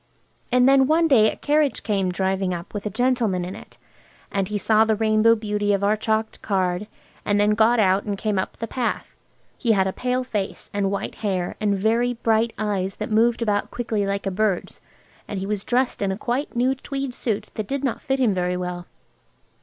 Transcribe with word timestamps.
And 0.51 0.67
then 0.67 0.87
one 0.87 1.07
day 1.07 1.31
a 1.31 1.35
carriage 1.35 1.83
came 1.83 2.11
driving 2.11 2.55
up 2.55 2.73
with 2.73 2.87
a 2.87 2.89
gentleman 2.89 3.45
in 3.45 3.55
it, 3.55 3.77
and 4.31 4.47
he 4.47 4.57
saw 4.57 4.83
the 4.83 4.95
rainbow 4.95 5.35
beauty 5.35 5.73
of 5.73 5.83
our 5.83 5.95
chalked 5.95 6.41
card, 6.41 6.87
and 7.23 7.39
he 7.39 7.47
got 7.49 7.79
out 7.79 8.03
and 8.05 8.17
came 8.17 8.39
up 8.39 8.57
the 8.57 8.65
path. 8.65 9.13
He 9.59 9.73
had 9.73 9.85
a 9.85 9.93
pale 9.93 10.23
face, 10.23 10.71
and 10.73 10.89
white 10.89 11.13
hair 11.21 11.55
and 11.61 11.77
very 11.77 12.15
bright 12.15 12.51
eyes 12.57 12.95
that 12.95 13.11
moved 13.11 13.43
about 13.43 13.69
quickly 13.69 14.07
like 14.07 14.25
a 14.25 14.31
birds, 14.31 14.81
and 15.27 15.37
he 15.37 15.45
was 15.45 15.63
dressed 15.63 16.01
in 16.01 16.11
a 16.11 16.17
quite 16.17 16.55
new 16.55 16.73
tweed 16.73 17.13
suit 17.13 17.49
that 17.53 17.67
did 17.67 17.83
not 17.83 18.01
fit 18.01 18.17
him 18.19 18.33
very 18.33 18.57
well. 18.57 18.87